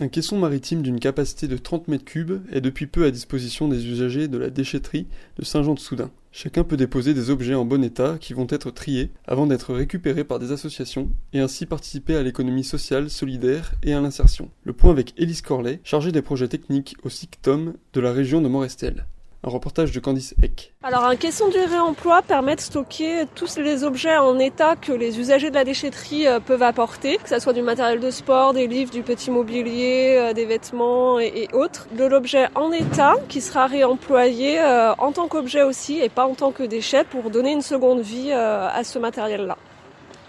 Un 0.00 0.06
caisson 0.06 0.38
maritime 0.38 0.82
d'une 0.82 1.00
capacité 1.00 1.48
de 1.48 1.56
30 1.56 1.88
mètres 1.88 2.04
cubes 2.04 2.40
est 2.52 2.60
depuis 2.60 2.86
peu 2.86 3.04
à 3.04 3.10
disposition 3.10 3.66
des 3.66 3.88
usagers 3.88 4.28
de 4.28 4.38
la 4.38 4.48
déchetterie 4.48 5.08
de 5.36 5.44
Saint-Jean-de-Soudain. 5.44 6.12
Chacun 6.30 6.62
peut 6.62 6.76
déposer 6.76 7.14
des 7.14 7.30
objets 7.30 7.56
en 7.56 7.64
bon 7.64 7.82
état 7.82 8.16
qui 8.20 8.32
vont 8.32 8.46
être 8.48 8.70
triés 8.70 9.10
avant 9.26 9.48
d'être 9.48 9.74
récupérés 9.74 10.22
par 10.22 10.38
des 10.38 10.52
associations 10.52 11.10
et 11.32 11.40
ainsi 11.40 11.66
participer 11.66 12.14
à 12.14 12.22
l'économie 12.22 12.62
sociale, 12.62 13.10
solidaire 13.10 13.74
et 13.82 13.92
à 13.92 14.00
l'insertion. 14.00 14.50
Le 14.62 14.72
point 14.72 14.92
avec 14.92 15.14
Élise 15.16 15.42
Corlet, 15.42 15.80
chargée 15.82 16.12
des 16.12 16.22
projets 16.22 16.46
techniques 16.46 16.94
au 17.02 17.08
SICTOM 17.08 17.74
de 17.92 18.00
la 18.00 18.12
région 18.12 18.40
de 18.40 18.46
Morestel. 18.46 19.04
Un 19.44 19.50
reportage 19.50 19.92
de 19.92 20.00
Candice 20.00 20.34
Eck. 20.42 20.74
Alors 20.82 21.04
un 21.04 21.14
caisson 21.14 21.48
du 21.48 21.58
réemploi 21.58 22.22
permet 22.22 22.56
de 22.56 22.60
stocker 22.60 23.24
tous 23.36 23.56
les 23.56 23.84
objets 23.84 24.16
en 24.16 24.36
état 24.40 24.74
que 24.74 24.90
les 24.90 25.20
usagers 25.20 25.50
de 25.50 25.54
la 25.54 25.62
déchetterie 25.62 26.26
euh, 26.26 26.40
peuvent 26.40 26.64
apporter, 26.64 27.18
que 27.18 27.28
ce 27.28 27.38
soit 27.38 27.52
du 27.52 27.62
matériel 27.62 28.00
de 28.00 28.10
sport, 28.10 28.52
des 28.52 28.66
livres, 28.66 28.90
du 28.90 29.02
petit 29.02 29.30
mobilier, 29.30 30.16
euh, 30.18 30.32
des 30.32 30.44
vêtements 30.44 31.20
et, 31.20 31.48
autres. 31.52 31.86
De 31.96 32.04
l'objet 32.04 32.48
en 32.56 32.72
état 32.72 33.14
qui 33.28 33.40
sera 33.40 33.68
réemployé 33.68 34.60
euh, 34.60 34.92
en 34.98 35.12
tant 35.12 35.28
qu'objet 35.28 35.62
aussi 35.62 36.00
et 36.00 36.08
pas 36.08 36.26
en 36.26 36.34
tant 36.34 36.50
que 36.50 36.64
déchet 36.64 37.04
pour 37.04 37.30
donner 37.30 37.52
une 37.52 37.62
seconde 37.62 38.00
vie 38.00 38.32
à 38.32 38.82
ce 38.82 38.98
matériel-là. 38.98 39.56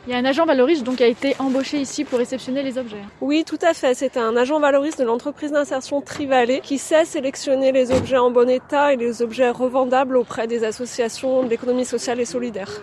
Il 0.10 0.14
y 0.14 0.16
a 0.16 0.18
un 0.18 0.26
agent 0.26 0.48
valoriste 0.48 0.84
qui 0.96 1.04
a 1.04 1.06
été 1.06 1.36
embauché 1.38 1.80
ici 1.80 2.04
pour 2.04 2.18
réceptionner 2.18 2.64
les 2.64 2.80
objets. 2.80 3.04
Oui, 3.22 3.44
tout 3.46 3.60
à 3.62 3.76
fait. 3.76 3.94
C'est 3.94 4.18
un 4.18 4.36
agent 4.36 4.60
valoriste 4.60 4.98
de 4.98 5.04
l'entreprise 5.04 5.52
d'insertion 5.52 6.02
Trivalet 6.02 6.62
qui 6.62 6.80
sait 6.80 7.06
sélectionner 7.06 7.72
les 7.72 7.92
objets 7.92 8.18
en 8.18 8.32
bon 8.32 8.50
état 8.50 8.92
et 8.92 8.98
les 8.98 9.22
objets 9.22 9.52
revendables 9.52 10.18
auprès 10.18 10.48
des 10.48 10.64
associations 10.64 11.44
de 11.44 11.50
l'économie 11.50 11.86
sociale 11.86 12.20
et 12.20 12.26
solidaire. 12.26 12.82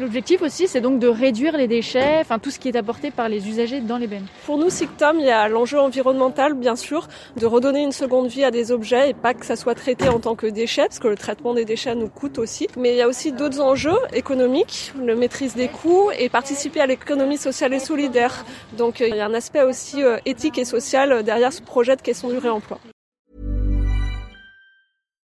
L'objectif 0.00 0.40
aussi, 0.40 0.66
c'est 0.66 0.80
donc 0.80 0.98
de 0.98 1.08
réduire 1.08 1.58
les 1.58 1.68
déchets, 1.68 2.20
enfin 2.20 2.38
tout 2.38 2.50
ce 2.50 2.58
qui 2.58 2.68
est 2.68 2.76
apporté 2.76 3.10
par 3.10 3.28
les 3.28 3.46
usagers 3.46 3.82
dans 3.82 3.98
les 3.98 4.06
bennes. 4.06 4.24
Pour 4.46 4.56
nous, 4.56 4.70
SICTOM, 4.70 5.20
il 5.20 5.26
y 5.26 5.30
a 5.30 5.46
l'enjeu 5.46 5.78
environnemental, 5.78 6.54
bien 6.54 6.74
sûr, 6.74 7.06
de 7.36 7.44
redonner 7.44 7.82
une 7.82 7.92
seconde 7.92 8.28
vie 8.28 8.42
à 8.42 8.50
des 8.50 8.72
objets 8.72 9.10
et 9.10 9.14
pas 9.14 9.34
que 9.34 9.44
ça 9.44 9.56
soit 9.56 9.74
traité 9.74 10.08
en 10.08 10.18
tant 10.18 10.36
que 10.36 10.46
déchets, 10.46 10.86
parce 10.86 11.00
que 11.00 11.08
le 11.08 11.16
traitement 11.16 11.52
des 11.52 11.66
déchets 11.66 11.94
nous 11.94 12.08
coûte 12.08 12.38
aussi. 12.38 12.66
Mais 12.78 12.92
il 12.92 12.96
y 12.96 13.02
a 13.02 13.08
aussi 13.08 13.30
d'autres 13.30 13.60
enjeux 13.60 13.98
économiques, 14.14 14.94
le 14.98 15.14
maîtrise 15.14 15.54
des 15.54 15.68
coûts 15.68 16.10
et 16.18 16.30
participer 16.30 16.80
à 16.80 16.86
l'économie 16.86 17.36
sociale 17.36 17.74
et 17.74 17.78
solidaire. 17.78 18.46
Donc 18.78 19.00
il 19.00 19.14
y 19.14 19.20
a 19.20 19.26
un 19.26 19.34
aspect 19.34 19.62
aussi 19.62 20.02
euh, 20.02 20.16
éthique 20.24 20.56
et 20.56 20.64
social 20.64 21.22
derrière 21.24 21.52
ce 21.52 21.60
projet 21.60 21.94
de 21.94 22.00
question 22.00 22.30
du 22.30 22.38
réemploi. 22.38 22.78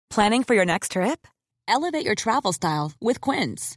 Planning 0.09 0.43
for 0.43 0.55
your 0.55 0.65
next 0.65 0.93
trip? 0.93 1.27
Elevate 1.69 2.07
your 2.07 2.15
travel 2.15 2.55
style 2.55 2.93
with 3.03 3.21
Quince. 3.21 3.77